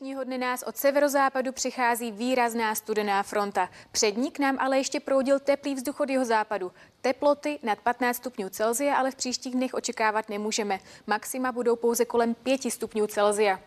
Dnešního 0.00 0.24
dne 0.24 0.38
nás 0.38 0.62
od 0.62 0.76
severozápadu 0.76 1.52
přichází 1.52 2.12
výrazná 2.12 2.74
studená 2.74 3.22
fronta. 3.22 3.70
Před 3.92 4.16
ní 4.16 4.30
k 4.30 4.38
nám 4.38 4.56
ale 4.60 4.78
ještě 4.78 5.00
proudil 5.00 5.38
teplý 5.38 5.74
vzduch 5.74 6.00
od 6.00 6.10
jeho 6.10 6.24
západu. 6.24 6.72
Teploty 7.00 7.58
nad 7.62 7.80
15 7.80 8.16
stupňů 8.16 8.48
Celzia 8.48 8.94
ale 8.94 9.10
v 9.10 9.14
příštích 9.14 9.54
dnech 9.54 9.74
očekávat 9.74 10.28
nemůžeme. 10.28 10.78
Maxima 11.06 11.52
budou 11.52 11.76
pouze 11.76 12.04
kolem 12.04 12.34
5 12.34 12.72
stupňů 12.72 13.06
Celzia. 13.06 13.60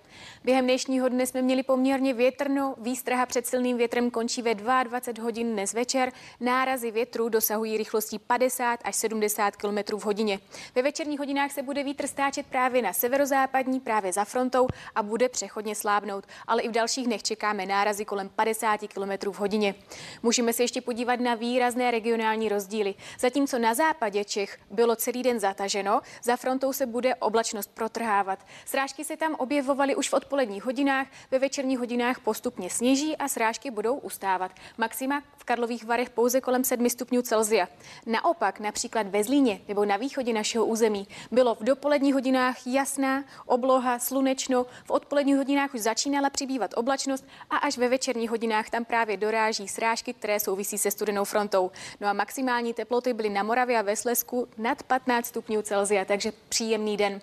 Během 0.44 0.66
dnešního 0.66 1.10
dne 1.10 1.28
jsme 1.28 1.42
měli 1.42 1.64
poměrně 1.64 2.14
větrno, 2.14 2.76
výstraha 2.78 3.26
před 3.26 3.48
silným 3.48 3.78
větrem 3.78 4.12
končí 4.12 4.42
ve 4.42 4.56
22 4.56 5.24
hodin 5.24 5.54
dnes 5.54 5.74
večer, 5.74 6.12
nárazy 6.40 6.92
větru 6.92 7.30
dosahují 7.30 7.78
rychlostí 7.78 8.20
50 8.20 8.80
až 8.84 8.96
70 8.96 9.56
km 9.56 9.78
v 9.98 10.06
hodině. 10.06 10.40
Ve 10.76 10.82
večerních 10.82 11.20
hodinách 11.20 11.52
se 11.52 11.62
bude 11.62 11.84
vítr 11.84 12.08
stáčet 12.08 12.46
právě 12.46 12.82
na 12.82 12.94
severozápadní, 12.94 13.80
právě 13.80 14.14
za 14.14 14.26
frontou 14.26 14.68
a 14.96 15.04
bude 15.04 15.30
přechodně 15.30 15.76
slábnout, 15.76 16.26
ale 16.48 16.62
i 16.62 16.68
v 16.68 16.72
dalších 16.72 17.08
dnech 17.08 17.24
čekáme 17.24 17.66
nárazy 17.66 18.06
kolem 18.06 18.30
50 18.30 18.80
km 18.94 19.32
v 19.32 19.40
hodině. 19.40 19.76
Můžeme 20.24 20.54
se 20.54 20.64
ještě 20.64 20.82
podívat 20.82 21.20
na 21.20 21.36
výrazné 21.36 21.92
regionální 21.92 22.50
rozdíly. 22.50 22.96
Zatímco 23.20 23.60
na 23.60 23.74
západě 23.74 24.24
Čech 24.26 24.58
bylo 24.72 24.96
celý 24.96 25.24
den 25.24 25.40
zataženo, 25.40 26.02
za 26.24 26.36
frontou 26.36 26.74
se 26.74 26.86
bude 26.86 27.16
oblačnost 27.16 27.72
protrhávat. 27.74 28.40
Srážky 28.66 29.06
se 29.06 29.18
tam 29.18 29.36
objevovaly 29.36 29.96
už 29.96 30.03
v 30.10 30.14
odpoledních 30.14 30.66
hodinách, 30.66 31.08
ve 31.32 31.40
večerních 31.40 31.80
hodinách 31.80 32.20
postupně 32.20 32.70
sněží 32.70 33.18
a 33.18 33.28
srážky 33.28 33.72
budou 33.72 33.96
ustávat. 33.96 34.52
Maxima 34.78 35.24
v 35.38 35.44
Karlových 35.44 35.86
Varech 35.86 36.10
pouze 36.10 36.42
kolem 36.42 36.64
7 36.64 36.90
stupňů 36.90 37.22
Celzia. 37.22 37.68
Naopak 38.06 38.60
například 38.60 39.08
ve 39.08 39.24
Zlíně 39.24 39.62
nebo 39.68 39.86
na 39.86 39.98
východě 39.98 40.34
našeho 40.34 40.66
území 40.66 41.08
bylo 41.32 41.56
v 41.56 41.64
dopoledních 41.64 42.14
hodinách 42.14 42.68
jasná 42.68 43.24
obloha, 43.46 44.00
slunečno, 44.00 44.66
v 44.86 44.92
odpoledních 44.92 45.36
hodinách 45.36 45.74
už 45.74 45.82
začínala 45.82 46.30
přibývat 46.30 46.72
oblačnost 46.76 47.26
a 47.50 47.58
až 47.58 47.78
ve 47.78 47.88
večerních 47.88 48.30
hodinách 48.30 48.70
tam 48.70 48.86
právě 48.86 49.18
doráží 49.18 49.68
srážky, 49.68 50.14
které 50.14 50.40
souvisí 50.40 50.78
se 50.78 50.92
studenou 50.92 51.24
frontou. 51.24 51.72
No 52.02 52.08
a 52.08 52.14
maximální 52.14 52.74
teploty 52.74 53.14
byly 53.14 53.30
na 53.30 53.44
Moravě 53.44 53.80
a 53.80 53.82
ve 53.82 53.96
Slesku 53.96 54.48
nad 54.58 54.84
15 54.84 55.26
stupňů 55.26 55.62
Celzia, 55.62 56.06
takže 56.06 56.32
příjemný 56.50 56.98
den. 56.98 57.22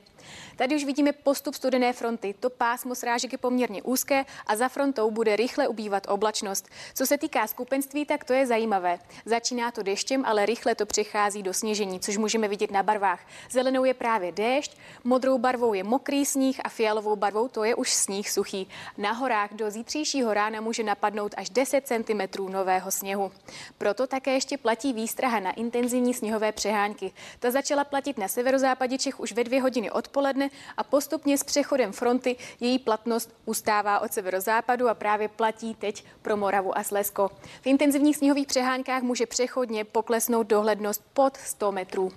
Tady 0.56 0.76
už 0.76 0.84
vidíme 0.84 1.12
postup 1.12 1.54
studené 1.54 1.92
fronty. 1.92 2.34
To 2.40 2.50
pásmo 2.50 2.94
srážek 2.94 3.32
je 3.32 3.38
poměrně 3.38 3.82
úzké 3.82 4.24
a 4.46 4.56
za 4.56 4.68
frontou 4.68 5.10
bude 5.10 5.36
rychle 5.36 5.68
ubývat 5.68 6.06
oblačnost. 6.08 6.68
Co 6.94 7.06
se 7.06 7.18
týká 7.18 7.46
skupenství, 7.46 8.04
tak 8.04 8.24
to 8.24 8.32
je 8.32 8.46
zajímavé. 8.46 8.98
Začíná 9.24 9.70
to 9.70 9.82
deštěm, 9.82 10.24
ale 10.24 10.46
rychle 10.46 10.74
to 10.74 10.86
přechází 10.86 11.42
do 11.42 11.54
sněžení, 11.54 12.00
což 12.00 12.16
můžeme 12.16 12.48
vidět 12.48 12.70
na 12.70 12.82
barvách. 12.82 13.20
Zelenou 13.50 13.84
je 13.84 13.94
právě 13.94 14.32
déšť, 14.32 14.76
modrou 15.04 15.38
barvou 15.38 15.74
je 15.74 15.84
mokrý 15.84 16.26
sníh 16.26 16.60
a 16.64 16.68
fialovou 16.68 17.16
barvou 17.16 17.48
to 17.48 17.64
je 17.64 17.74
už 17.74 17.92
sníh 17.92 18.30
suchý. 18.30 18.68
Na 18.98 19.12
horách 19.12 19.54
do 19.54 19.70
zítřejšího 19.70 20.34
rána 20.34 20.60
může 20.60 20.82
napadnout 20.82 21.34
až 21.36 21.50
10 21.50 21.86
cm 21.86 22.52
nového 22.52 22.90
sněhu. 22.90 23.32
Proto 23.78 24.06
také 24.06 24.32
ještě 24.34 24.58
platí 24.58 24.92
výstraha 24.92 25.40
na 25.40 25.50
intenzivní 25.50 26.14
sněhové 26.14 26.52
přehánky. 26.52 27.12
Ta 27.38 27.50
začala 27.50 27.84
platit 27.84 28.18
na 28.18 28.28
severozápadě 28.28 28.98
Čech 28.98 29.20
už 29.20 29.32
ve 29.32 29.44
dvě 29.44 29.62
hodiny 29.62 29.90
odpoledne 29.90 30.09
odpoledne 30.10 30.50
a 30.76 30.84
postupně 30.84 31.38
s 31.38 31.44
přechodem 31.44 31.92
fronty 31.92 32.36
její 32.60 32.78
platnost 32.78 33.30
ustává 33.46 34.00
od 34.00 34.12
severozápadu 34.12 34.88
a 34.88 34.94
právě 34.94 35.28
platí 35.28 35.74
teď 35.74 36.04
pro 36.22 36.36
Moravu 36.36 36.78
a 36.78 36.82
Slezsko. 36.82 37.30
V 37.62 37.66
intenzivních 37.66 38.16
sněhových 38.16 38.46
přehánkách 38.46 39.02
může 39.02 39.26
přechodně 39.26 39.84
poklesnout 39.84 40.46
dohlednost 40.46 41.02
pod 41.12 41.36
100 41.36 41.72
metrů. 41.72 42.12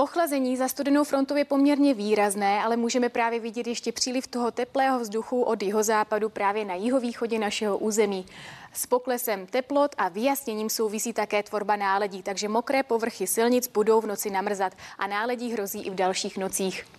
Ochlazení 0.00 0.56
za 0.56 0.68
studenou 0.68 1.04
frontou 1.04 1.36
je 1.36 1.44
poměrně 1.44 1.94
výrazné, 1.94 2.62
ale 2.62 2.76
můžeme 2.76 3.08
právě 3.08 3.40
vidět 3.40 3.66
ještě 3.66 3.92
příliv 3.92 4.26
toho 4.26 4.50
teplého 4.50 4.98
vzduchu 4.98 5.42
od 5.42 5.62
jihozápadu 5.62 6.28
právě 6.28 6.64
na 6.64 6.74
jihovýchodě 6.74 7.38
našeho 7.38 7.78
území. 7.78 8.26
S 8.72 8.86
poklesem 8.86 9.46
teplot 9.46 9.94
a 9.98 10.08
vyjasněním 10.08 10.70
souvisí 10.70 11.12
také 11.12 11.42
tvorba 11.42 11.76
náledí, 11.76 12.22
takže 12.22 12.48
mokré 12.48 12.82
povrchy 12.82 13.26
silnic 13.26 13.68
budou 13.68 14.00
v 14.00 14.06
noci 14.06 14.30
namrzat 14.30 14.72
a 14.98 15.06
náledí 15.06 15.52
hrozí 15.52 15.86
i 15.86 15.90
v 15.90 15.94
dalších 15.94 16.38
nocích. 16.38 16.97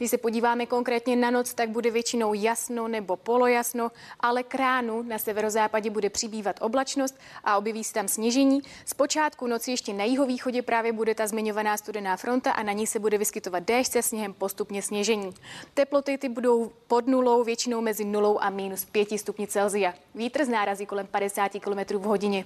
Když 0.00 0.10
se 0.10 0.18
podíváme 0.18 0.66
konkrétně 0.66 1.16
na 1.16 1.30
noc, 1.30 1.54
tak 1.54 1.68
bude 1.68 1.90
většinou 1.90 2.34
jasno 2.34 2.88
nebo 2.88 3.16
polojasno, 3.16 3.90
ale 4.20 4.42
kránu 4.42 5.02
na 5.02 5.18
severozápadě 5.18 5.90
bude 5.90 6.10
přibývat 6.10 6.56
oblačnost 6.60 7.18
a 7.44 7.58
objeví 7.58 7.84
se 7.84 7.92
tam 7.92 8.08
sněžení. 8.08 8.60
Zpočátku 8.84 9.46
noci 9.46 9.70
ještě 9.70 9.92
na 9.92 10.04
jihovýchodě 10.04 10.62
právě 10.62 10.92
bude 10.92 11.14
ta 11.14 11.26
zmiňovaná 11.26 11.76
studená 11.76 12.16
fronta 12.16 12.50
a 12.50 12.62
na 12.62 12.72
ní 12.72 12.86
se 12.86 12.98
bude 12.98 13.18
vyskytovat 13.18 13.62
déšť 13.62 13.92
se 13.92 14.02
sněhem 14.02 14.34
postupně 14.34 14.82
sněžení. 14.82 15.34
Teploty 15.74 16.18
ty 16.18 16.28
budou 16.28 16.72
pod 16.88 17.06
nulou, 17.06 17.44
většinou 17.44 17.80
mezi 17.80 18.04
nulou 18.04 18.38
a 18.38 18.50
minus 18.50 18.84
5 18.84 19.18
stupni 19.18 19.46
Celzia. 19.46 19.94
Vítr 20.14 20.44
z 20.44 20.48
nárazí 20.48 20.86
kolem 20.86 21.06
50 21.06 21.52
km 21.52 21.98
v 21.98 22.02
hodině. 22.02 22.44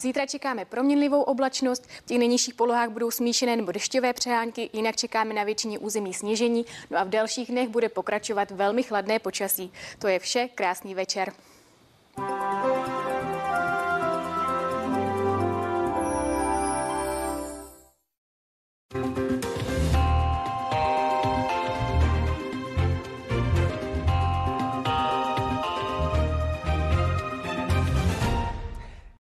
Zítra 0.00 0.26
čekáme 0.26 0.64
proměnlivou 0.64 1.22
oblačnost, 1.22 1.86
v 1.86 2.06
těch 2.06 2.18
nejnižších 2.18 2.54
polohách 2.54 2.88
budou 2.88 3.10
smíšené 3.10 3.56
nebo 3.56 3.72
dešťové 3.72 4.12
přehánky, 4.12 4.70
jinak 4.72 4.96
čekáme 4.96 5.34
na 5.34 5.44
většině 5.44 5.78
území 5.78 6.14
sněžení. 6.14 6.64
No 6.94 7.00
a 7.00 7.04
v 7.04 7.08
dalších 7.08 7.48
dnech 7.48 7.68
bude 7.68 7.88
pokračovat 7.88 8.50
velmi 8.50 8.82
chladné 8.82 9.18
počasí. 9.18 9.72
To 9.98 10.08
je 10.08 10.18
vše, 10.18 10.48
krásný 10.54 10.94
večer. 10.94 11.32